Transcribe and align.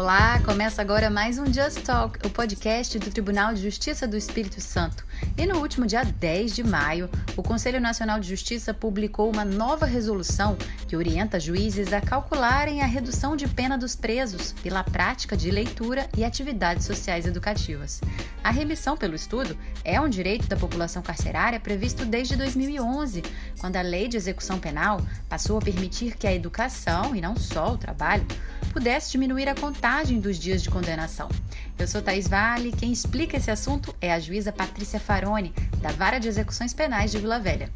Olá, 0.00 0.40
começa 0.44 0.80
agora 0.80 1.10
mais 1.10 1.40
um 1.40 1.52
Just 1.52 1.82
Talk, 1.82 2.24
o 2.24 2.30
podcast 2.30 2.96
do 3.00 3.10
Tribunal 3.10 3.52
de 3.52 3.60
Justiça 3.60 4.06
do 4.06 4.16
Espírito 4.16 4.60
Santo. 4.60 5.04
E 5.36 5.44
no 5.44 5.58
último 5.58 5.86
dia 5.86 6.04
10 6.04 6.54
de 6.54 6.62
maio, 6.62 7.10
o 7.36 7.42
Conselho 7.42 7.80
Nacional 7.80 8.20
de 8.20 8.28
Justiça 8.28 8.72
publicou 8.72 9.28
uma 9.28 9.44
nova 9.44 9.86
resolução 9.86 10.56
que 10.86 10.94
orienta 10.94 11.40
juízes 11.40 11.92
a 11.92 12.00
calcularem 12.00 12.80
a 12.80 12.86
redução 12.86 13.34
de 13.34 13.48
pena 13.48 13.76
dos 13.76 13.96
presos 13.96 14.52
pela 14.62 14.84
prática 14.84 15.36
de 15.36 15.50
leitura 15.50 16.08
e 16.16 16.24
atividades 16.24 16.86
sociais 16.86 17.26
educativas. 17.26 18.00
A 18.44 18.52
remissão 18.52 18.96
pelo 18.96 19.16
estudo 19.16 19.58
é 19.84 20.00
um 20.00 20.08
direito 20.08 20.46
da 20.46 20.56
população 20.56 21.02
carcerária 21.02 21.58
previsto 21.58 22.04
desde 22.04 22.36
2011, 22.36 23.24
quando 23.60 23.74
a 23.74 23.82
Lei 23.82 24.06
de 24.06 24.16
Execução 24.16 24.60
Penal 24.60 25.00
passou 25.28 25.58
a 25.58 25.60
permitir 25.60 26.16
que 26.16 26.26
a 26.26 26.32
educação, 26.32 27.16
e 27.16 27.20
não 27.20 27.36
só 27.36 27.72
o 27.72 27.76
trabalho, 27.76 28.24
pudesse 28.72 29.10
diminuir 29.10 29.48
a 29.48 29.56
contagem 29.56 29.87
dos 30.20 30.38
dias 30.38 30.62
de 30.62 30.68
condenação. 30.68 31.30
Eu 31.78 31.88
sou 31.88 32.02
Thais 32.02 32.28
Vale, 32.28 32.72
quem 32.72 32.92
explica 32.92 33.38
esse 33.38 33.50
assunto 33.50 33.96
é 34.02 34.12
a 34.12 34.20
juíza 34.20 34.52
Patrícia 34.52 35.00
Faroni, 35.00 35.52
da 35.80 35.90
Vara 35.90 36.20
de 36.20 36.28
Execuções 36.28 36.74
Penais 36.74 37.10
de 37.10 37.18
Vila 37.18 37.40
Velha. 37.40 37.72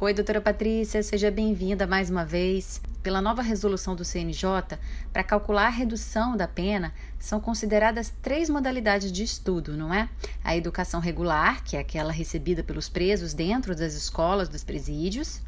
Oi, 0.00 0.12
doutora 0.12 0.40
Patrícia, 0.40 1.00
seja 1.04 1.30
bem-vinda 1.30 1.86
mais 1.86 2.10
uma 2.10 2.24
vez. 2.24 2.80
Pela 3.00 3.22
nova 3.22 3.42
resolução 3.42 3.94
do 3.94 4.04
CNJ, 4.04 4.76
para 5.12 5.22
calcular 5.22 5.68
a 5.68 5.70
redução 5.70 6.36
da 6.36 6.48
pena, 6.48 6.92
são 7.16 7.40
consideradas 7.40 8.12
três 8.20 8.50
modalidades 8.50 9.12
de 9.12 9.22
estudo, 9.22 9.76
não 9.76 9.94
é? 9.94 10.08
A 10.42 10.56
educação 10.56 11.00
regular, 11.00 11.62
que 11.62 11.76
é 11.76 11.80
aquela 11.80 12.12
recebida 12.12 12.64
pelos 12.64 12.88
presos 12.88 13.32
dentro 13.32 13.74
das 13.74 13.94
escolas 13.94 14.48
dos 14.48 14.64
presídios, 14.64 15.40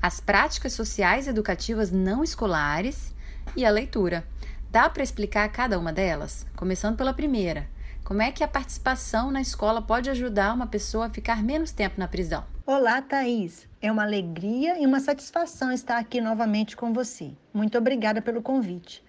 as 0.00 0.20
práticas 0.20 0.72
sociais 0.72 1.26
educativas 1.26 1.90
não 1.90 2.22
escolares 2.22 3.14
e 3.56 3.64
a 3.64 3.70
leitura. 3.70 4.26
Dá 4.70 4.88
para 4.90 5.02
explicar 5.02 5.48
cada 5.50 5.78
uma 5.78 5.92
delas? 5.92 6.46
Começando 6.54 6.96
pela 6.96 7.14
primeira. 7.14 7.68
Como 8.04 8.22
é 8.22 8.30
que 8.30 8.44
a 8.44 8.48
participação 8.48 9.30
na 9.30 9.40
escola 9.40 9.82
pode 9.82 10.08
ajudar 10.10 10.54
uma 10.54 10.66
pessoa 10.66 11.06
a 11.06 11.10
ficar 11.10 11.42
menos 11.42 11.72
tempo 11.72 11.98
na 11.98 12.06
prisão? 12.06 12.44
Olá, 12.64 13.02
Thaís. 13.02 13.68
É 13.80 13.90
uma 13.90 14.04
alegria 14.04 14.80
e 14.80 14.86
uma 14.86 15.00
satisfação 15.00 15.72
estar 15.72 15.98
aqui 15.98 16.20
novamente 16.20 16.76
com 16.76 16.92
você. 16.92 17.32
Muito 17.52 17.76
obrigada 17.76 18.22
pelo 18.22 18.42
convite. 18.42 19.04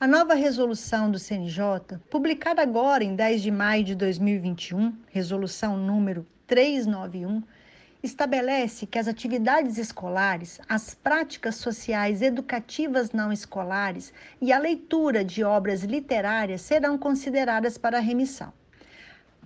A 0.00 0.06
nova 0.06 0.34
resolução 0.34 1.10
do 1.10 1.18
CNJ, 1.18 1.98
publicada 2.08 2.62
agora 2.62 3.02
em 3.02 3.16
10 3.16 3.42
de 3.42 3.50
maio 3.50 3.82
de 3.82 3.94
2021, 3.96 4.96
resolução 5.08 5.76
número 5.76 6.24
391, 6.46 7.42
estabelece 8.02 8.86
que 8.86 8.98
as 8.98 9.08
atividades 9.08 9.78
escolares, 9.78 10.60
as 10.68 10.94
práticas 10.94 11.56
sociais 11.56 12.22
educativas 12.22 13.12
não 13.12 13.32
escolares 13.32 14.12
e 14.40 14.52
a 14.52 14.58
leitura 14.58 15.24
de 15.24 15.42
obras 15.42 15.82
literárias 15.82 16.62
serão 16.62 16.96
consideradas 16.96 17.76
para 17.76 17.98
remissão. 17.98 18.52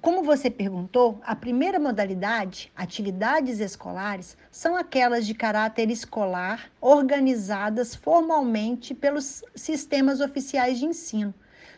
Como 0.03 0.25
você 0.25 0.51
perguntou, 0.51 1.21
a 1.25 1.37
primeira 1.37 1.79
modalidade, 1.79 2.73
atividades 2.75 3.61
escolares, 3.61 4.37
são 4.51 4.77
aquelas 4.77 5.25
de 5.25 5.33
caráter 5.33 5.89
escolar 5.91 6.73
organizadas 6.81 7.95
formalmente 7.95 8.95
pelos 8.95 9.45
sistemas 9.55 10.21
oficiais 10.21 10.81
de 10.81 10.87
ensino. 10.87 11.33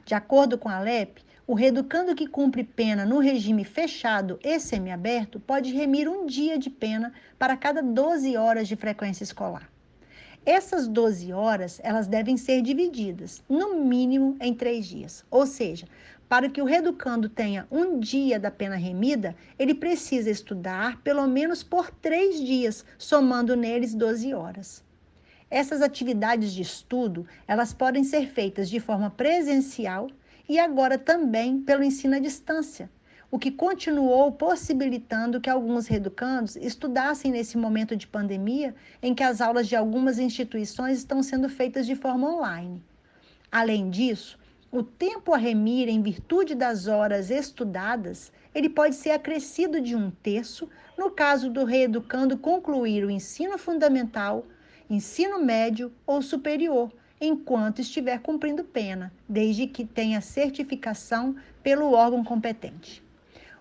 De 0.06 0.14
acordo 0.14 0.56
com 0.56 0.70
a 0.70 0.80
LEP, 0.80 1.23
o 1.46 1.54
reeducando 1.54 2.14
que 2.14 2.26
cumpre 2.26 2.64
pena 2.64 3.04
no 3.04 3.18
regime 3.18 3.64
fechado 3.64 4.38
e 4.42 4.58
semiaberto 4.58 5.38
pode 5.38 5.72
remir 5.74 6.08
um 6.08 6.24
dia 6.24 6.58
de 6.58 6.70
pena 6.70 7.12
para 7.38 7.56
cada 7.56 7.82
12 7.82 8.36
horas 8.36 8.66
de 8.66 8.76
frequência 8.76 9.24
escolar. 9.24 9.70
Essas 10.46 10.86
12 10.88 11.32
horas, 11.32 11.80
elas 11.82 12.06
devem 12.06 12.36
ser 12.36 12.62
divididas, 12.62 13.42
no 13.48 13.76
mínimo 13.76 14.36
em 14.40 14.54
três 14.54 14.86
dias. 14.86 15.24
Ou 15.30 15.46
seja, 15.46 15.86
para 16.28 16.48
que 16.48 16.60
o 16.60 16.64
reeducando 16.64 17.28
tenha 17.28 17.66
um 17.70 17.98
dia 17.98 18.38
da 18.38 18.50
pena 18.50 18.76
remida, 18.76 19.36
ele 19.58 19.74
precisa 19.74 20.30
estudar 20.30 21.00
pelo 21.02 21.26
menos 21.26 21.62
por 21.62 21.90
três 21.90 22.40
dias, 22.40 22.84
somando 22.98 23.56
neles 23.56 23.94
12 23.94 24.34
horas. 24.34 24.82
Essas 25.50 25.82
atividades 25.82 26.52
de 26.52 26.62
estudo, 26.62 27.26
elas 27.46 27.72
podem 27.72 28.02
ser 28.02 28.28
feitas 28.28 28.68
de 28.68 28.80
forma 28.80 29.10
presencial, 29.10 30.08
e 30.48 30.58
agora 30.58 30.98
também 30.98 31.60
pelo 31.60 31.82
ensino 31.82 32.16
à 32.16 32.18
distância, 32.18 32.90
o 33.30 33.38
que 33.38 33.50
continuou 33.50 34.30
possibilitando 34.30 35.40
que 35.40 35.50
alguns 35.50 35.86
reeducandos 35.86 36.54
estudassem 36.56 37.32
nesse 37.32 37.58
momento 37.58 37.96
de 37.96 38.06
pandemia 38.06 38.74
em 39.02 39.14
que 39.14 39.22
as 39.22 39.40
aulas 39.40 39.66
de 39.66 39.74
algumas 39.74 40.18
instituições 40.18 40.98
estão 40.98 41.22
sendo 41.22 41.48
feitas 41.48 41.86
de 41.86 41.96
forma 41.96 42.32
online. 42.32 42.82
Além 43.50 43.90
disso, 43.90 44.38
o 44.70 44.82
tempo 44.82 45.32
a 45.32 45.36
remir 45.36 45.88
em 45.88 46.02
virtude 46.02 46.54
das 46.54 46.86
horas 46.86 47.30
estudadas, 47.30 48.32
ele 48.54 48.68
pode 48.68 48.94
ser 48.94 49.10
acrescido 49.10 49.80
de 49.80 49.96
um 49.96 50.10
terço 50.10 50.68
no 50.98 51.10
caso 51.10 51.50
do 51.50 51.64
reeducando 51.64 52.38
concluir 52.38 53.04
o 53.04 53.10
ensino 53.10 53.58
fundamental, 53.58 54.44
ensino 54.88 55.40
médio 55.40 55.92
ou 56.06 56.20
superior, 56.20 56.92
enquanto 57.20 57.80
estiver 57.80 58.20
cumprindo 58.20 58.64
pena, 58.64 59.12
desde 59.28 59.66
que 59.66 59.84
tenha 59.84 60.20
certificação 60.20 61.36
pelo 61.62 61.92
órgão 61.92 62.24
competente. 62.24 63.02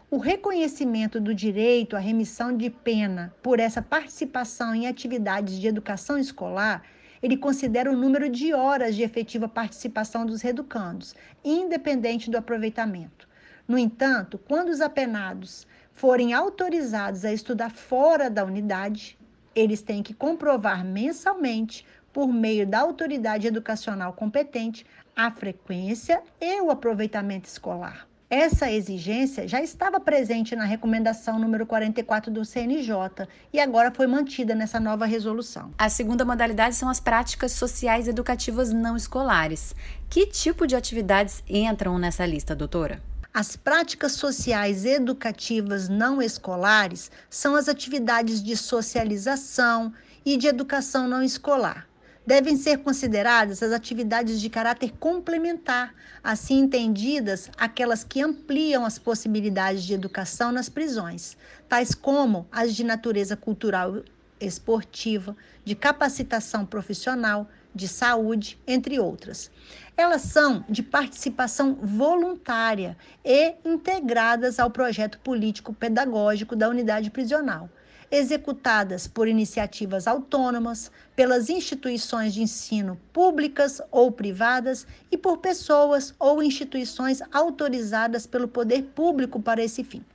O 0.09 0.17
reconhecimento 0.17 1.19
do 1.19 1.33
direito 1.33 1.95
à 1.95 1.99
remissão 1.99 2.55
de 2.55 2.69
pena 2.69 3.33
por 3.41 3.59
essa 3.59 3.81
participação 3.81 4.75
em 4.75 4.85
atividades 4.87 5.59
de 5.59 5.67
educação 5.67 6.19
escolar, 6.19 6.83
ele 7.21 7.37
considera 7.37 7.91
o 7.91 7.97
número 7.97 8.29
de 8.29 8.53
horas 8.53 8.95
de 8.95 9.01
efetiva 9.01 9.47
participação 9.47 10.25
dos 10.25 10.41
reeducandos, 10.41 11.15
independente 11.43 12.29
do 12.29 12.37
aproveitamento. 12.37 13.27
No 13.67 13.77
entanto, 13.77 14.37
quando 14.37 14.69
os 14.69 14.81
apenados 14.81 15.65
forem 15.93 16.33
autorizados 16.33 17.23
a 17.23 17.31
estudar 17.31 17.71
fora 17.71 18.29
da 18.29 18.43
unidade, 18.43 19.17
eles 19.55 19.81
têm 19.81 20.03
que 20.03 20.13
comprovar 20.13 20.83
mensalmente 20.83 21.85
por 22.13 22.27
meio 22.31 22.65
da 22.65 22.79
autoridade 22.79 23.47
educacional 23.47 24.13
competente, 24.13 24.85
a 25.15 25.31
frequência 25.31 26.21
e 26.39 26.61
o 26.61 26.69
aproveitamento 26.69 27.49
escolar. 27.49 28.07
Essa 28.29 28.71
exigência 28.71 29.47
já 29.47 29.61
estava 29.61 29.99
presente 29.99 30.55
na 30.55 30.63
recomendação 30.63 31.37
número 31.37 31.67
44 31.67 32.31
do 32.31 32.43
CNJ 32.43 33.27
e 33.51 33.59
agora 33.59 33.91
foi 33.91 34.07
mantida 34.07 34.55
nessa 34.55 34.79
nova 34.79 35.05
resolução. 35.05 35.71
A 35.77 35.87
segunda 35.87 36.25
modalidade 36.25 36.75
são 36.75 36.89
as 36.89 36.99
práticas 36.99 37.51
sociais 37.51 38.07
educativas 38.07 38.73
não 38.73 38.97
escolares. 38.97 39.75
Que 40.09 40.25
tipo 40.25 40.65
de 40.65 40.75
atividades 40.75 41.43
entram 41.47 41.99
nessa 41.99 42.25
lista, 42.25 42.55
doutora? 42.55 43.03
As 43.31 43.55
práticas 43.55 44.13
sociais 44.13 44.83
educativas 44.83 45.87
não 45.87 46.19
escolares 46.19 47.11
são 47.29 47.55
as 47.55 47.69
atividades 47.69 48.41
de 48.41 48.57
socialização 48.57 49.93
e 50.25 50.37
de 50.37 50.47
educação 50.47 51.07
não 51.07 51.21
escolar 51.21 51.87
devem 52.25 52.55
ser 52.55 52.77
consideradas 52.77 53.61
as 53.61 53.71
atividades 53.71 54.39
de 54.39 54.49
caráter 54.49 54.93
complementar, 54.99 55.93
assim 56.23 56.59
entendidas 56.59 57.49
aquelas 57.57 58.03
que 58.03 58.21
ampliam 58.21 58.85
as 58.85 58.97
possibilidades 58.97 59.83
de 59.83 59.93
educação 59.93 60.51
nas 60.51 60.69
prisões, 60.69 61.37
tais 61.67 61.93
como 61.93 62.47
as 62.51 62.73
de 62.73 62.83
natureza 62.83 63.35
cultural 63.35 64.03
esportiva, 64.39 65.35
de 65.63 65.75
capacitação 65.75 66.65
profissional, 66.65 67.49
de 67.73 67.87
saúde, 67.87 68.59
entre 68.67 68.99
outras. 68.99 69.49
Elas 69.95 70.21
são 70.23 70.63
de 70.69 70.83
participação 70.83 71.75
voluntária 71.75 72.97
e 73.23 73.55
integradas 73.65 74.59
ao 74.59 74.69
projeto 74.69 75.19
político 75.19 75.73
pedagógico 75.73 76.55
da 76.55 76.69
unidade 76.69 77.09
prisional 77.09 77.69
executadas 78.13 79.07
por 79.07 79.27
iniciativas 79.27 80.07
autônomas, 80.07 80.91
pelas 81.15 81.49
instituições 81.49 82.31
de 82.31 82.43
ensino 82.43 82.95
públicas 83.11 83.81
ou 83.89 84.11
privadas 84.11 84.85
e 85.11 85.17
por 85.17 85.39
pessoas 85.39 86.13
ou 86.19 86.43
instituições 86.43 87.23
autorizadas 87.31 88.27
pelo 88.27 88.47
poder 88.47 88.83
público 88.93 89.41
para 89.41 89.63
esse 89.63 89.83
fim. 89.83 90.05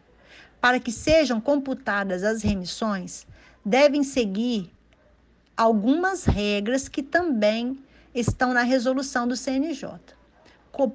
Para 0.60 0.78
que 0.78 0.92
sejam 0.92 1.40
computadas 1.40 2.22
as 2.22 2.40
remissões, 2.40 3.26
devem 3.64 4.04
seguir 4.04 4.70
algumas 5.56 6.24
regras 6.24 6.88
que 6.88 7.02
também 7.02 7.76
estão 8.14 8.54
na 8.54 8.62
resolução 8.62 9.26
do 9.26 9.34
CNJ. 9.34 9.88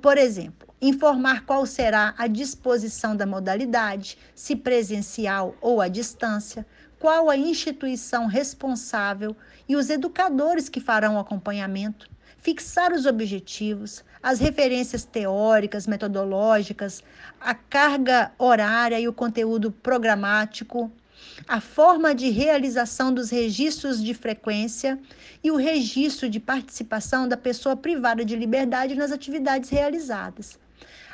Por 0.01 0.17
exemplo, 0.17 0.73
informar 0.81 1.45
qual 1.45 1.65
será 1.65 2.13
a 2.17 2.27
disposição 2.27 3.13
da 3.13 3.25
modalidade, 3.25 4.17
se 4.33 4.55
presencial 4.55 5.53
ou 5.59 5.81
à 5.81 5.89
distância, 5.89 6.65
qual 7.03 7.29
a 7.29 7.35
instituição 7.35 8.27
responsável 8.27 9.35
e 9.67 9.75
os 9.75 9.89
educadores 9.89 10.69
que 10.69 10.79
farão 10.79 11.17
o 11.17 11.19
acompanhamento, 11.19 12.09
fixar 12.37 12.93
os 12.93 13.05
objetivos, 13.05 14.05
as 14.23 14.39
referências 14.39 15.03
teóricas, 15.03 15.85
metodológicas, 15.85 17.03
a 17.41 17.53
carga 17.53 18.31
horária 18.37 18.97
e 19.01 19.09
o 19.09 19.11
conteúdo 19.11 19.69
programático, 19.69 20.89
a 21.45 21.59
forma 21.59 22.15
de 22.15 22.29
realização 22.29 23.13
dos 23.13 23.29
registros 23.29 24.01
de 24.01 24.13
frequência 24.13 24.97
e 25.43 25.51
o 25.51 25.57
registro 25.57 26.29
de 26.29 26.39
participação 26.39 27.27
da 27.27 27.35
pessoa 27.35 27.75
privada 27.75 28.23
de 28.23 28.33
liberdade 28.33 28.95
nas 28.95 29.11
atividades 29.11 29.69
realizadas. 29.69 30.57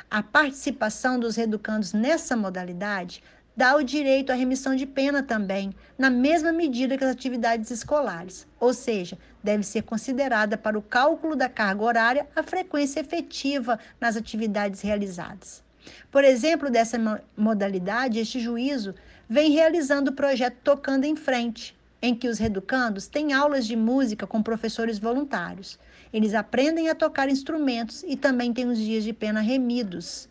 A 0.08 0.22
participação 0.22 1.18
dos 1.18 1.34
reeducandos 1.34 1.92
nessa 1.92 2.36
modalidade 2.36 3.24
dá 3.60 3.76
o 3.76 3.84
direito 3.84 4.32
à 4.32 4.34
remissão 4.34 4.74
de 4.74 4.86
pena 4.86 5.22
também, 5.22 5.74
na 5.98 6.08
mesma 6.08 6.50
medida 6.50 6.96
que 6.96 7.04
as 7.04 7.10
atividades 7.10 7.70
escolares, 7.70 8.46
ou 8.58 8.72
seja, 8.72 9.18
deve 9.44 9.64
ser 9.64 9.82
considerada 9.82 10.56
para 10.56 10.78
o 10.78 10.82
cálculo 10.82 11.36
da 11.36 11.46
carga 11.46 11.84
horária 11.84 12.26
a 12.34 12.42
frequência 12.42 13.00
efetiva 13.00 13.78
nas 14.00 14.16
atividades 14.16 14.80
realizadas. 14.80 15.62
Por 16.10 16.24
exemplo, 16.24 16.70
dessa 16.70 16.96
modalidade, 17.36 18.18
este 18.18 18.40
juízo 18.40 18.94
vem 19.28 19.50
realizando 19.50 20.10
o 20.10 20.14
projeto 20.14 20.56
Tocando 20.64 21.04
em 21.04 21.14
Frente, 21.14 21.78
em 22.00 22.14
que 22.14 22.28
os 22.28 22.38
reeducandos 22.38 23.08
têm 23.08 23.34
aulas 23.34 23.66
de 23.66 23.76
música 23.76 24.26
com 24.26 24.42
professores 24.42 24.98
voluntários. 24.98 25.78
Eles 26.14 26.32
aprendem 26.32 26.88
a 26.88 26.94
tocar 26.94 27.28
instrumentos 27.28 28.02
e 28.08 28.16
também 28.16 28.54
têm 28.54 28.70
os 28.70 28.78
dias 28.78 29.04
de 29.04 29.12
pena 29.12 29.42
remidos. 29.42 30.29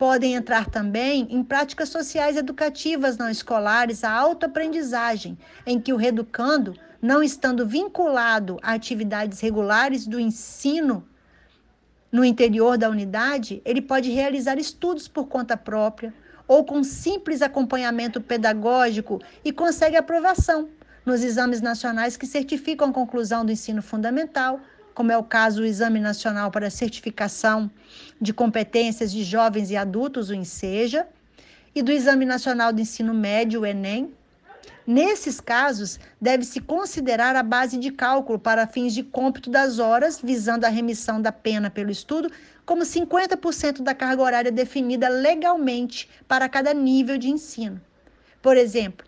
Podem 0.00 0.34
entrar 0.34 0.64
também 0.64 1.26
em 1.28 1.44
práticas 1.44 1.90
sociais 1.90 2.34
educativas 2.34 3.18
não 3.18 3.28
escolares, 3.28 4.02
a 4.02 4.10
autoaprendizagem, 4.10 5.36
em 5.66 5.78
que 5.78 5.92
o 5.92 5.96
reeducando, 5.96 6.74
não 7.02 7.22
estando 7.22 7.66
vinculado 7.66 8.58
a 8.62 8.72
atividades 8.72 9.40
regulares 9.40 10.06
do 10.06 10.18
ensino 10.18 11.06
no 12.10 12.24
interior 12.24 12.78
da 12.78 12.88
unidade, 12.88 13.60
ele 13.62 13.82
pode 13.82 14.10
realizar 14.10 14.58
estudos 14.58 15.06
por 15.06 15.26
conta 15.26 15.54
própria 15.54 16.14
ou 16.48 16.64
com 16.64 16.82
simples 16.82 17.42
acompanhamento 17.42 18.22
pedagógico 18.22 19.20
e 19.44 19.52
consegue 19.52 19.98
aprovação 19.98 20.70
nos 21.04 21.22
exames 21.22 21.60
nacionais 21.60 22.16
que 22.16 22.26
certificam 22.26 22.88
a 22.88 22.94
conclusão 22.94 23.44
do 23.44 23.52
ensino 23.52 23.82
fundamental, 23.82 24.62
como 25.00 25.10
é 25.10 25.16
o 25.16 25.24
caso 25.24 25.62
do 25.62 25.66
Exame 25.66 25.98
Nacional 25.98 26.50
para 26.50 26.68
Certificação 26.68 27.70
de 28.20 28.34
Competências 28.34 29.10
de 29.10 29.24
Jovens 29.24 29.70
e 29.70 29.76
Adultos, 29.78 30.28
o 30.28 30.34
INSEJA, 30.34 31.08
e 31.74 31.80
do 31.80 31.90
Exame 31.90 32.26
Nacional 32.26 32.70
do 32.70 32.82
Ensino 32.82 33.14
Médio, 33.14 33.62
o 33.62 33.66
ENEM. 33.66 34.12
Nesses 34.86 35.40
casos, 35.40 35.98
deve-se 36.20 36.60
considerar 36.60 37.34
a 37.34 37.42
base 37.42 37.78
de 37.78 37.90
cálculo 37.90 38.38
para 38.38 38.66
fins 38.66 38.92
de 38.92 39.02
cômputo 39.02 39.48
das 39.48 39.78
horas, 39.78 40.20
visando 40.22 40.66
a 40.66 40.68
remissão 40.68 41.18
da 41.18 41.32
pena 41.32 41.70
pelo 41.70 41.90
estudo, 41.90 42.30
como 42.66 42.82
50% 42.82 43.80
da 43.80 43.94
carga 43.94 44.22
horária 44.22 44.52
definida 44.52 45.08
legalmente 45.08 46.10
para 46.28 46.46
cada 46.46 46.74
nível 46.74 47.16
de 47.16 47.30
ensino. 47.30 47.80
Por 48.42 48.54
exemplo, 48.54 49.06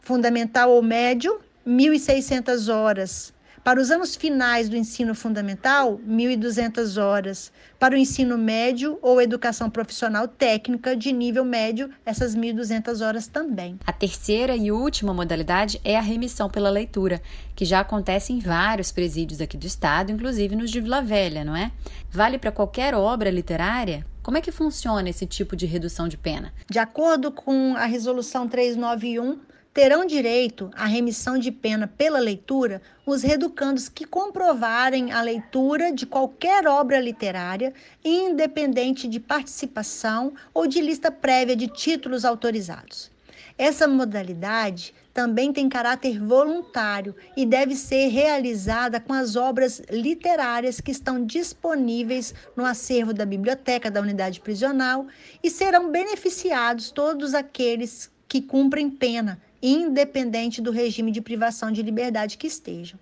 fundamental 0.00 0.70
ou 0.70 0.82
médio, 0.82 1.38
1.600 1.66 2.74
horas. 2.74 3.35
Para 3.66 3.80
os 3.80 3.90
anos 3.90 4.14
finais 4.14 4.68
do 4.68 4.76
ensino 4.76 5.12
fundamental, 5.12 5.98
1.200 6.08 7.02
horas. 7.02 7.50
Para 7.80 7.96
o 7.96 7.98
ensino 7.98 8.38
médio 8.38 8.96
ou 9.02 9.20
educação 9.20 9.68
profissional 9.68 10.28
técnica 10.28 10.94
de 10.94 11.12
nível 11.12 11.44
médio, 11.44 11.90
essas 12.04 12.36
1.200 12.36 13.04
horas 13.04 13.26
também. 13.26 13.76
A 13.84 13.92
terceira 13.92 14.54
e 14.54 14.70
última 14.70 15.12
modalidade 15.12 15.80
é 15.82 15.96
a 15.96 16.00
remissão 16.00 16.48
pela 16.48 16.70
leitura, 16.70 17.20
que 17.56 17.64
já 17.64 17.80
acontece 17.80 18.32
em 18.32 18.38
vários 18.38 18.92
presídios 18.92 19.40
aqui 19.40 19.56
do 19.56 19.66
estado, 19.66 20.12
inclusive 20.12 20.54
nos 20.54 20.70
de 20.70 20.80
Vila 20.80 21.02
Velha, 21.02 21.44
não 21.44 21.56
é? 21.56 21.72
Vale 22.08 22.38
para 22.38 22.52
qualquer 22.52 22.94
obra 22.94 23.30
literária? 23.30 24.06
Como 24.22 24.36
é 24.36 24.40
que 24.40 24.50
funciona 24.50 25.08
esse 25.08 25.24
tipo 25.24 25.54
de 25.54 25.66
redução 25.66 26.08
de 26.08 26.16
pena? 26.16 26.52
De 26.68 26.80
acordo 26.80 27.30
com 27.30 27.74
a 27.76 27.86
resolução 27.86 28.48
391, 28.48 29.38
terão 29.76 30.06
direito 30.06 30.70
à 30.74 30.86
remissão 30.86 31.36
de 31.36 31.52
pena 31.52 31.86
pela 31.86 32.18
leitura 32.18 32.80
os 33.04 33.20
reeducandos 33.20 33.90
que 33.90 34.06
comprovarem 34.06 35.12
a 35.12 35.20
leitura 35.20 35.92
de 35.92 36.06
qualquer 36.06 36.66
obra 36.66 36.98
literária, 36.98 37.74
independente 38.02 39.06
de 39.06 39.20
participação 39.20 40.32
ou 40.54 40.66
de 40.66 40.80
lista 40.80 41.10
prévia 41.10 41.54
de 41.54 41.68
títulos 41.68 42.24
autorizados. 42.24 43.10
Essa 43.58 43.86
modalidade 43.86 44.94
também 45.12 45.52
tem 45.52 45.68
caráter 45.68 46.18
voluntário 46.24 47.14
e 47.36 47.44
deve 47.44 47.74
ser 47.74 48.08
realizada 48.08 48.98
com 48.98 49.12
as 49.12 49.36
obras 49.36 49.82
literárias 49.90 50.80
que 50.80 50.90
estão 50.90 51.22
disponíveis 51.22 52.34
no 52.56 52.64
acervo 52.64 53.12
da 53.12 53.26
biblioteca 53.26 53.90
da 53.90 54.00
unidade 54.00 54.40
prisional 54.40 55.06
e 55.42 55.50
serão 55.50 55.92
beneficiados 55.92 56.90
todos 56.90 57.34
aqueles 57.34 58.10
que 58.26 58.40
cumprem 58.40 58.88
pena 58.88 59.38
independente 59.68 60.62
do 60.62 60.70
regime 60.70 61.10
de 61.10 61.20
privação 61.20 61.72
de 61.72 61.82
liberdade 61.82 62.38
que 62.38 62.46
estejam. 62.46 63.00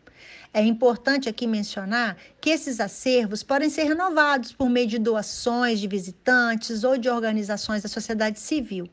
É 0.53 0.63
importante 0.63 1.29
aqui 1.29 1.47
mencionar 1.47 2.17
que 2.41 2.49
esses 2.49 2.81
acervos 2.81 3.43
podem 3.43 3.69
ser 3.69 3.85
renovados 3.85 4.53
por 4.53 4.71
meio 4.71 4.87
de 4.87 4.99
doações 4.99 5.79
de 5.79 5.87
visitantes 5.87 6.83
ou 6.83 6.97
de 6.97 7.11
organizações 7.11 7.83
da 7.83 7.89
sociedade 7.89 8.39
civil. 8.41 8.89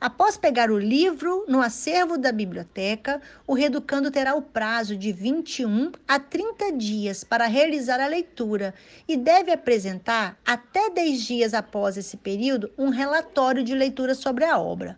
Após 0.00 0.36
pegar 0.36 0.70
o 0.70 0.78
livro 0.78 1.44
no 1.48 1.60
acervo 1.60 2.16
da 2.16 2.30
biblioteca, 2.30 3.20
o 3.44 3.52
reeducando 3.52 4.12
terá 4.12 4.36
o 4.36 4.42
prazo 4.42 4.96
de 4.96 5.10
21 5.10 5.90
a 6.06 6.20
30 6.20 6.72
dias 6.74 7.24
para 7.24 7.46
realizar 7.46 7.98
a 7.98 8.06
leitura 8.06 8.72
e 9.08 9.16
deve 9.16 9.50
apresentar, 9.50 10.38
até 10.46 10.88
10 10.88 11.20
dias 11.20 11.52
após 11.52 11.96
esse 11.96 12.16
período, 12.16 12.70
um 12.78 12.90
relatório 12.90 13.64
de 13.64 13.74
leitura 13.74 14.14
sobre 14.14 14.44
a 14.44 14.56
obra. 14.56 14.96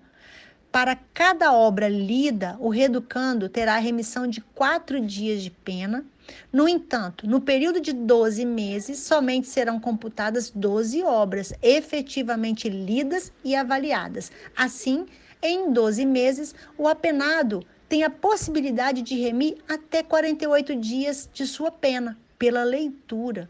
Para 0.72 0.94
cada 1.12 1.52
obra 1.52 1.88
lida, 1.88 2.56
o 2.60 2.68
reeducando 2.68 3.48
terá 3.48 3.76
remissão 3.78 4.28
de 4.28 4.40
quatro 4.40 5.00
dias 5.00 5.42
de 5.42 5.50
pena. 5.50 6.04
No 6.52 6.68
entanto, 6.68 7.26
no 7.26 7.40
período 7.40 7.80
de 7.80 7.92
12 7.92 8.44
meses, 8.44 9.00
somente 9.00 9.48
serão 9.48 9.80
computadas 9.80 10.48
12 10.48 11.02
obras 11.02 11.52
efetivamente 11.60 12.68
lidas 12.68 13.32
e 13.42 13.56
avaliadas. 13.56 14.30
Assim, 14.56 15.06
em 15.42 15.72
12 15.72 16.06
meses, 16.06 16.54
o 16.78 16.86
apenado 16.86 17.66
tem 17.88 18.04
a 18.04 18.10
possibilidade 18.10 19.02
de 19.02 19.16
remir 19.20 19.56
até 19.68 20.04
48 20.04 20.76
dias 20.76 21.28
de 21.32 21.48
sua 21.48 21.72
pena 21.72 22.16
pela 22.38 22.62
leitura. 22.62 23.48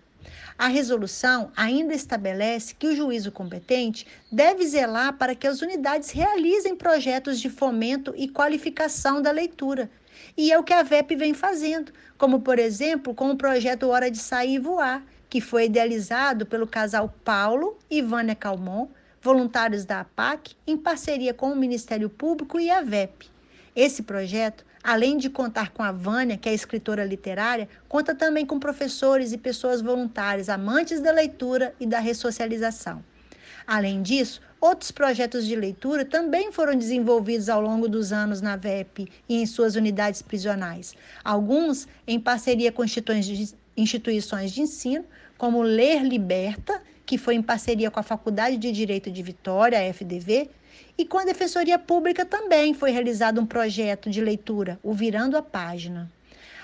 A 0.58 0.67
resolução 0.67 1.50
ainda 1.56 1.94
estabelece 1.94 2.75
que 2.75 2.87
o 2.87 2.94
juízo 2.94 3.32
competente 3.32 4.06
deve 4.31 4.67
zelar 4.67 5.14
para 5.14 5.34
que 5.34 5.46
as 5.46 5.62
unidades 5.62 6.11
realizem 6.11 6.76
projetos 6.76 7.40
de 7.40 7.49
fomento 7.49 8.12
e 8.17 8.28
qualificação 8.28 9.22
da 9.22 9.31
leitura. 9.31 9.90
E 10.37 10.52
é 10.52 10.58
o 10.58 10.62
que 10.62 10.72
a 10.72 10.82
VEP 10.82 11.17
vem 11.17 11.32
fazendo, 11.32 11.93
como, 12.19 12.41
por 12.41 12.58
exemplo, 12.58 13.15
com 13.15 13.31
o 13.31 13.36
projeto 13.36 13.89
Hora 13.89 14.10
de 14.10 14.19
Sair 14.19 14.55
e 14.55 14.58
Voar, 14.58 15.03
que 15.29 15.41
foi 15.41 15.67
idealizado 15.67 16.44
pelo 16.44 16.67
casal 16.67 17.15
Paulo 17.24 17.79
e 17.89 18.03
Vânia 18.03 18.34
Calmon, 18.34 18.89
voluntários 19.22 19.84
da 19.84 20.00
APAC, 20.00 20.56
em 20.67 20.77
parceria 20.77 21.32
com 21.32 21.53
o 21.53 21.56
Ministério 21.56 22.10
Público 22.10 22.58
e 22.58 22.70
a 22.70 22.82
VEP. 22.82 23.31
Esse 23.74 24.03
projeto 24.03 24.65
Além 24.82 25.19
de 25.19 25.29
contar 25.29 25.70
com 25.70 25.82
a 25.82 25.93
Vânia, 25.93 26.39
que 26.39 26.49
é 26.49 26.55
escritora 26.55 27.05
literária, 27.05 27.69
conta 27.89 28.15
também 28.15 28.46
com 28.46 28.58
professores 28.58 29.32
e 29.32 29.39
pessoas 29.39 29.82
voluntárias, 29.82 30.49
amantes 30.49 31.01
da 31.01 31.13
leitura 31.13 31.75
e 31.79 31.87
da 31.87 31.99
ressocialização. 31.99 33.05
Além 33.67 34.03
disso, 34.03 34.41
outros 34.58 34.91
projetos 34.91 35.46
de 35.46 35.55
leitura 35.55 36.05
também 36.05 36.51
foram 36.51 36.75
desenvolvidos 36.75 37.49
ao 37.49 37.60
longo 37.60 37.89
dos 37.89 38.10
anos 38.10 38.41
na 38.41 38.56
VEP 38.56 39.06
e 39.29 39.43
em 39.43 39.46
suas 39.46 39.77
unidades 39.77 40.22
prisionais. 40.22 40.94
Alguns 41.22 41.87
em 42.06 42.19
parceria 42.19 42.72
com 42.72 42.82
instituições 43.77 44.51
de 44.51 44.63
ensino, 44.63 45.05
como 45.37 45.63
Ler 45.63 46.03
Liberta, 46.03 46.82
que 47.05 47.19
foi 47.19 47.34
em 47.34 47.43
parceria 47.43 47.91
com 47.91 48.01
a 48.01 48.03
Faculdade 48.03 48.56
de 48.56 48.72
Direito 48.72 49.10
de 49.10 49.22
Vitória, 49.22 49.79
a 49.79 49.93
FDV, 49.93 50.49
e 50.96 51.05
com 51.05 51.19
a 51.19 51.24
Defensoria 51.24 51.79
Pública 51.79 52.24
também 52.24 52.74
foi 52.74 52.91
realizado 52.91 53.41
um 53.41 53.46
projeto 53.46 54.10
de 54.10 54.20
leitura, 54.20 54.79
o 54.82 54.93
Virando 54.93 55.36
a 55.36 55.43
Página. 55.43 56.10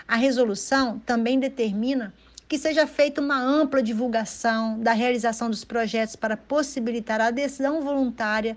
A 0.07 0.17
resolução 0.17 0.99
também 1.01 1.41
determina 1.41 2.13
que 2.49 2.59
seja 2.59 2.87
feita 2.87 3.21
uma 3.21 3.41
ampla 3.41 3.83
divulgação 3.83 4.79
da 4.79 4.93
realização 4.93 5.51
dos 5.51 5.65
projetos 5.65 6.15
para 6.15 6.37
possibilitar 6.37 7.21
a 7.21 7.27
adesão 7.27 7.83
voluntária 7.83 8.57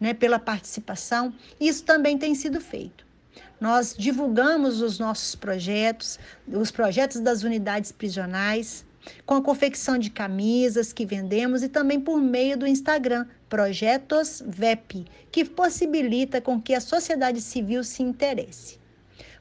né, 0.00 0.12
pela 0.12 0.38
participação. 0.38 1.32
Isso 1.60 1.84
também 1.84 2.18
tem 2.18 2.34
sido 2.34 2.60
feito. 2.60 3.06
Nós 3.60 3.94
divulgamos 3.96 4.80
os 4.80 4.98
nossos 4.98 5.34
projetos, 5.34 6.18
os 6.46 6.70
projetos 6.70 7.20
das 7.20 7.42
unidades 7.42 7.92
prisionais, 7.92 8.84
com 9.24 9.34
a 9.34 9.42
confecção 9.42 9.98
de 9.98 10.10
camisas 10.10 10.92
que 10.92 11.06
vendemos 11.06 11.62
e 11.62 11.68
também 11.68 12.00
por 12.00 12.20
meio 12.20 12.56
do 12.56 12.66
Instagram, 12.66 13.26
Projetos 13.48 14.42
VEP, 14.46 15.06
que 15.32 15.44
possibilita 15.44 16.40
com 16.40 16.60
que 16.60 16.74
a 16.74 16.80
sociedade 16.80 17.40
civil 17.40 17.82
se 17.82 18.02
interesse. 18.02 18.78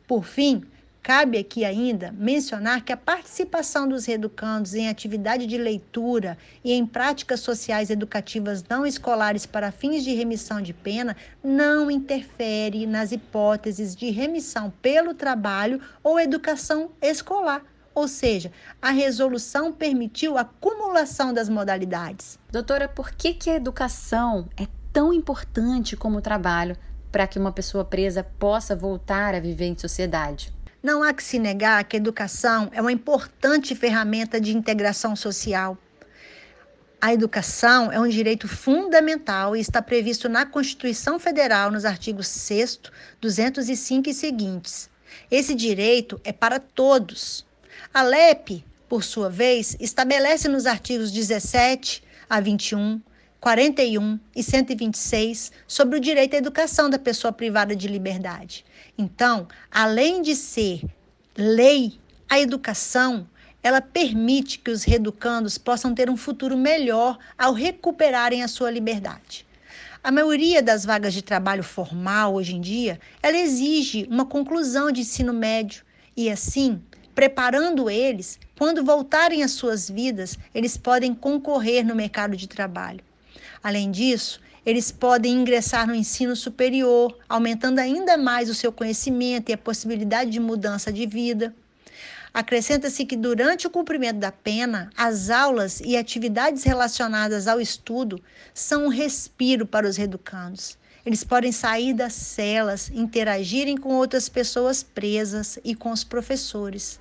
Por 0.08 0.24
fim, 0.24 0.64
Cabe 1.08 1.38
aqui 1.38 1.64
ainda 1.64 2.12
mencionar 2.12 2.84
que 2.84 2.92
a 2.92 2.98
participação 2.98 3.88
dos 3.88 4.06
reeducandos 4.06 4.74
em 4.74 4.90
atividade 4.90 5.48
de 5.48 5.58
leitura 5.58 6.38
e 6.62 6.74
em 6.74 6.86
práticas 6.86 7.40
sociais 7.40 7.90
educativas 7.90 8.62
não 8.70 8.86
escolares 8.86 9.46
para 9.46 9.72
fins 9.72 10.04
de 10.04 10.14
remissão 10.14 10.62
de 10.62 10.74
pena 10.74 11.16
não 11.42 11.90
interfere 11.90 12.86
nas 12.86 13.14
hipóteses 13.14 13.96
de 13.96 14.10
remissão 14.10 14.70
pelo 14.82 15.14
trabalho 15.14 15.80
ou 16.04 16.20
educação 16.20 16.92
escolar. 17.02 17.64
Ou 17.98 18.08
seja, 18.08 18.52
a 18.80 18.92
resolução 18.92 19.74
permitiu 19.74 20.38
a 20.38 20.42
acumulação 20.42 21.34
das 21.34 21.50
modalidades. 21.50 22.38
Doutora, 22.52 22.88
por 22.88 23.10
que, 23.10 23.34
que 23.34 23.50
a 23.50 23.56
educação 23.56 24.48
é 24.56 24.68
tão 24.94 25.12
importante 25.12 25.98
como 25.98 26.20
o 26.20 26.22
trabalho 26.22 26.78
para 27.12 27.26
que 27.26 27.40
uma 27.40 27.52
pessoa 27.52 27.84
presa 27.84 28.24
possa 28.24 28.76
voltar 28.76 29.34
a 29.34 29.40
viver 29.40 29.66
em 29.66 29.76
sociedade? 29.76 30.54
Não 30.84 31.02
há 31.02 31.12
que 31.12 31.24
se 31.24 31.40
negar 31.40 31.84
que 31.86 31.96
a 31.96 32.00
educação 32.00 32.70
é 32.72 32.80
uma 32.80 32.92
importante 32.92 33.74
ferramenta 33.74 34.40
de 34.40 34.56
integração 34.56 35.16
social. 35.16 35.76
A 37.02 37.12
educação 37.12 37.92
é 37.92 38.00
um 38.00 38.08
direito 38.08 38.48
fundamental 38.48 39.56
e 39.56 39.60
está 39.60 39.82
previsto 39.82 40.30
na 40.30 40.46
Constituição 40.46 41.18
Federal 41.18 41.72
nos 41.72 41.84
artigos 41.84 42.28
6, 42.28 42.80
205 43.20 44.08
e 44.08 44.14
seguintes. 44.14 44.88
Esse 45.32 45.56
direito 45.56 46.22
é 46.24 46.32
para 46.32 46.60
todos. 46.60 47.47
A 47.94 48.02
LEP, 48.04 48.64
por 48.88 49.04
sua 49.04 49.30
vez, 49.30 49.76
estabelece 49.80 50.48
nos 50.48 50.66
artigos 50.66 51.12
17 51.12 52.04
a 52.30 52.40
21 52.40 53.02
41 53.40 54.20
e 54.36 54.44
126 54.44 55.52
sobre 55.68 55.98
o 55.98 56.02
direito 56.02 56.34
à 56.34 56.38
educação 56.38 56.90
da 56.90 56.98
pessoa 56.98 57.32
privada 57.32 57.76
de 57.76 57.88
liberdade. 57.88 58.66
Então, 58.98 59.48
além 59.72 60.22
de 60.22 60.36
ser 60.36 60.82
lei, 61.38 62.00
a 62.28 62.40
educação 62.40 63.28
ela 63.62 63.82
permite 63.82 64.60
que 64.60 64.72
os 64.72 64.84
reeducandos 64.84 65.58
possam 65.58 65.94
ter 65.94 66.10
um 66.10 66.18
futuro 66.18 66.58
melhor 66.58 67.18
ao 67.38 67.54
recuperarem 67.54 68.44
a 68.44 68.48
sua 68.48 68.72
liberdade. 68.72 69.46
A 70.04 70.12
maioria 70.12 70.62
das 70.62 70.86
vagas 70.86 71.14
de 71.14 71.22
trabalho 71.22 71.64
formal 71.64 72.36
hoje 72.36 72.56
em 72.56 72.62
dia, 72.62 73.00
ela 73.22 73.38
exige 73.38 74.08
uma 74.10 74.26
conclusão 74.26 74.92
de 74.92 75.02
ensino 75.02 75.34
médio 75.34 75.84
e 76.16 76.30
assim, 76.30 76.82
preparando 77.18 77.90
eles, 77.90 78.40
quando 78.60 78.86
voltarem 78.86 79.42
às 79.42 79.50
suas 79.50 79.90
vidas, 79.90 80.38
eles 80.54 80.78
podem 80.78 81.16
concorrer 81.16 81.84
no 81.84 81.96
mercado 81.96 82.38
de 82.38 82.48
trabalho. 82.48 83.00
Além 83.64 83.90
disso, 83.90 84.40
eles 84.64 84.92
podem 84.92 85.34
ingressar 85.34 85.88
no 85.88 85.96
ensino 85.96 86.36
superior, 86.36 87.18
aumentando 87.28 87.80
ainda 87.80 88.18
mais 88.18 88.52
o 88.52 88.54
seu 88.54 88.72
conhecimento 88.72 89.50
e 89.50 89.54
a 89.54 89.58
possibilidade 89.58 90.30
de 90.30 90.40
mudança 90.40 90.94
de 90.94 91.08
vida. 91.08 91.56
Acrescenta-se 92.32 93.04
que 93.04 93.18
durante 93.18 93.66
o 93.66 93.72
cumprimento 93.72 94.20
da 94.20 94.32
pena, 94.32 94.92
as 94.96 95.32
aulas 95.32 95.80
e 95.80 95.98
atividades 95.98 96.62
relacionadas 96.62 97.48
ao 97.48 97.60
estudo 97.60 98.22
são 98.54 98.86
um 98.86 98.90
respiro 98.90 99.66
para 99.66 99.88
os 99.88 99.98
reeducandos. 99.98 100.78
Eles 101.04 101.24
podem 101.24 101.52
sair 101.52 101.96
das 101.96 102.14
celas, 102.14 102.92
interagirem 102.94 103.76
com 103.76 103.96
outras 103.96 104.30
pessoas 104.30 104.84
presas 104.84 105.58
e 105.64 105.74
com 105.74 105.90
os 105.90 106.04
professores. 106.04 107.00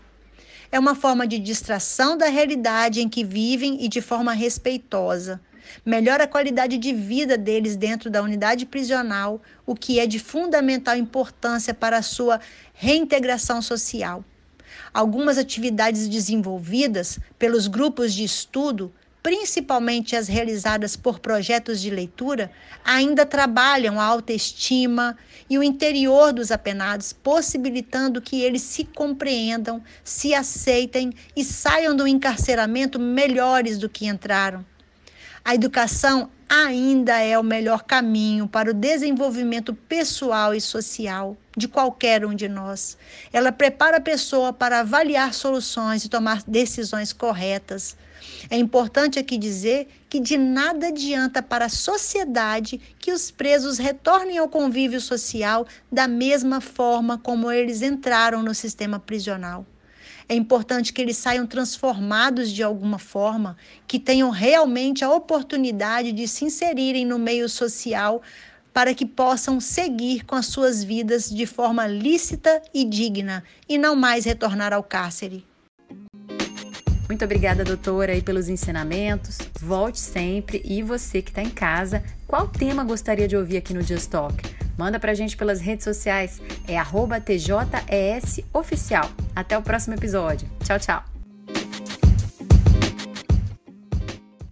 É 0.71 0.79
uma 0.79 0.95
forma 0.95 1.27
de 1.27 1.39
distração 1.39 2.17
da 2.17 2.27
realidade 2.27 3.01
em 3.01 3.09
que 3.09 3.25
vivem 3.25 3.85
e 3.85 3.89
de 3.89 4.01
forma 4.01 4.33
respeitosa 4.33 5.41
melhora 5.85 6.25
a 6.25 6.29
qualidade 6.29 6.79
de 6.79 6.93
vida 6.93 7.37
deles 7.37 7.77
dentro 7.77 8.11
da 8.11 8.23
unidade 8.23 8.67
prisional, 8.67 9.41
o 9.65 9.75
que 9.75 9.99
é 9.99 10.07
de 10.07 10.19
fundamental 10.19 10.97
importância 10.97 11.75
para 11.75 11.99
a 11.99 12.03
sua 12.03 12.41
reintegração 12.73 13.61
social. 13.61 14.25
Algumas 14.93 15.39
atividades 15.39 16.09
desenvolvidas 16.09 17.19
pelos 17.39 17.67
grupos 17.67 18.15
de 18.15 18.25
estudo, 18.25 18.93
principalmente 19.27 20.15
as 20.15 20.29
realizadas 20.29 20.95
por 20.95 21.19
projetos 21.19 21.81
de 21.81 21.91
leitura, 21.91 22.49
ainda 22.85 23.27
trabalham 23.27 23.99
a 23.99 24.05
autoestima 24.05 25.19
e 25.51 25.59
o 25.59 25.65
interior 25.65 26.33
dos 26.33 26.53
apenados, 26.53 27.13
possibilitando 27.13 28.23
que 28.23 28.43
eles 28.43 28.63
se 28.63 28.85
compreendam, 28.85 29.83
se 30.05 30.33
aceitem 30.33 31.13
e 31.35 31.43
saiam 31.43 31.97
do 31.97 32.07
encarceramento 32.07 33.01
melhores 33.01 33.79
do 33.79 33.89
que 33.89 34.07
entraram. 34.07 34.65
A 35.45 35.57
educação 35.57 36.31
ainda 36.49 37.19
é 37.21 37.39
o 37.39 37.43
melhor 37.43 37.83
caminho 37.83 38.47
para 38.47 38.71
o 38.71 38.75
desenvolvimento 38.75 39.75
pessoal 39.75 40.55
e 40.55 40.61
social 40.61 41.37
de 41.57 41.67
qualquer 41.67 42.25
um 42.25 42.35
de 42.35 42.49
nós. 42.49 42.97
Ela 43.33 43.51
prepara 43.51 43.97
a 43.97 44.01
pessoa 44.01 44.53
para 44.53 44.81
avaliar 44.81 45.35
soluções 45.35 46.05
e 46.05 46.09
tomar 46.09 46.43
decisões 46.47 47.13
corretas. 47.13 47.97
É 48.51 48.57
importante 48.57 49.19
aqui 49.19 49.37
dizer 49.37 49.89
que 50.09 50.21
de 50.21 50.37
nada 50.37 50.89
adianta 50.89 51.43
para 51.43 51.67
a 51.67 51.71
sociedade 51.71 52.81
que 52.99 53.13
os 53.13 53.31
presos 53.31 53.79
retornem 53.79 54.39
ao 54.39 54.49
convívio 54.49 55.01
social 55.01 55.67
da 55.91 56.07
mesma 56.07 56.61
forma 56.61 57.19
como 57.19 57.51
eles 57.51 57.83
entraram 57.83 58.43
no 58.43 58.55
sistema 58.55 58.99
prisional. 58.99 59.67
É 60.29 60.35
importante 60.35 60.93
que 60.93 61.01
eles 61.01 61.17
saiam 61.17 61.47
transformados 61.47 62.51
de 62.51 62.63
alguma 62.63 62.99
forma, 62.99 63.57
que 63.87 63.99
tenham 63.99 64.31
realmente 64.31 65.05
a 65.05 65.11
oportunidade 65.11 66.11
de 66.11 66.27
se 66.27 66.45
inserirem 66.45 67.07
no 67.07 67.19
meio 67.19 67.49
social 67.49 68.21
para 68.73 68.93
que 68.93 69.07
possam 69.07 69.61
seguir 69.61 70.25
com 70.25 70.35
as 70.35 70.47
suas 70.47 70.83
vidas 70.83 71.31
de 71.31 71.47
forma 71.47 71.87
lícita 71.87 72.61
e 72.75 72.85
digna 72.85 73.45
e 73.69 73.79
não 73.79 73.95
mais 73.95 74.25
retornar 74.25 74.73
ao 74.73 74.83
cárcere. 74.83 75.45
Muito 77.09 77.25
obrigada, 77.25 77.65
doutora, 77.65 78.13
aí 78.13 78.21
pelos 78.21 78.49
ensinamentos. 78.49 79.39
Volte 79.61 80.01
sempre. 80.01 80.61
E 80.65 80.83
você 80.83 81.23
que 81.23 81.31
está 81.31 81.41
em 81.41 81.51
casa, 81.51 82.03
qual 82.27 82.49
tema 82.49 82.83
gostaria 82.83 83.29
de 83.29 83.37
ouvir 83.37 83.59
aqui 83.59 83.73
no 83.73 83.81
Just 83.81 84.11
Talk? 84.11 84.35
Manda 84.77 84.99
pra 84.99 85.15
gente 85.15 85.37
pelas 85.37 85.61
redes 85.61 85.85
sociais, 85.85 86.41
é 86.69 86.77
TJES 87.21 88.41
Oficial. 88.53 89.09
Até 89.35 89.57
o 89.57 89.63
próximo 89.63 89.95
episódio. 89.95 90.49
Tchau, 90.65 90.79
tchau. 90.79 91.16